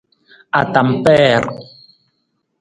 [0.61, 1.43] Atampeer.